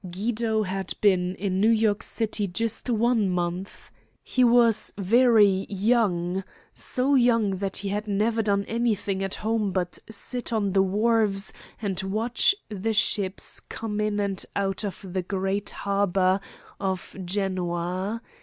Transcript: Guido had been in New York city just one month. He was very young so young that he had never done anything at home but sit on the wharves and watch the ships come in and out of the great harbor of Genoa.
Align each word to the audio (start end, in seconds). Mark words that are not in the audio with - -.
Guido 0.09 0.63
had 0.63 0.95
been 0.99 1.35
in 1.35 1.61
New 1.61 1.69
York 1.69 2.01
city 2.01 2.47
just 2.47 2.89
one 2.89 3.29
month. 3.29 3.91
He 4.23 4.43
was 4.43 4.91
very 4.97 5.67
young 5.69 6.43
so 6.73 7.13
young 7.13 7.57
that 7.57 7.77
he 7.77 7.89
had 7.89 8.07
never 8.07 8.41
done 8.41 8.65
anything 8.65 9.23
at 9.23 9.35
home 9.45 9.71
but 9.71 9.99
sit 10.09 10.51
on 10.51 10.71
the 10.71 10.81
wharves 10.81 11.53
and 11.79 12.01
watch 12.01 12.55
the 12.67 12.93
ships 12.93 13.59
come 13.59 14.01
in 14.01 14.19
and 14.19 14.43
out 14.55 14.83
of 14.83 15.05
the 15.07 15.21
great 15.21 15.69
harbor 15.69 16.39
of 16.79 17.15
Genoa. 17.23 18.23